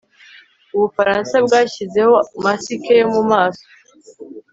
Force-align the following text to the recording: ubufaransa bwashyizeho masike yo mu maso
ubufaransa 0.75 1.35
bwashyizeho 1.45 2.13
masike 2.43 2.91
yo 3.01 3.07
mu 3.13 3.21
maso 3.31 3.65